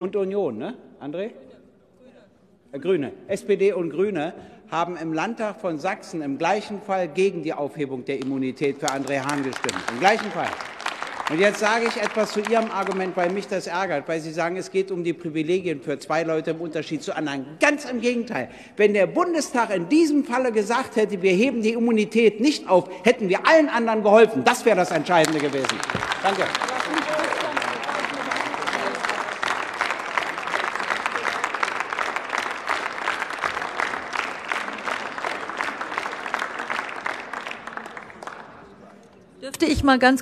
[0.00, 1.30] und Union, ne, André?
[2.72, 3.12] Äh, Grüne.
[3.28, 4.32] SPD und Grüne
[4.70, 9.20] haben im Landtag von Sachsen im gleichen Fall gegen die Aufhebung der Immunität für André
[9.20, 9.76] Hahn gestimmt.
[9.92, 10.48] Im gleichen Fall.
[11.28, 14.56] Und jetzt sage ich etwas zu Ihrem Argument, weil mich das ärgert, weil Sie sagen,
[14.56, 17.44] es geht um die Privilegien für zwei Leute im Unterschied zu anderen.
[17.60, 18.48] Ganz im Gegenteil.
[18.76, 23.28] Wenn der Bundestag in diesem Falle gesagt hätte, wir heben die Immunität nicht auf, hätten
[23.28, 24.44] wir allen anderen geholfen.
[24.44, 25.76] Das wäre das Entscheidende gewesen.
[26.22, 26.44] Danke.
[39.40, 40.18] Dürfte ich mal ganz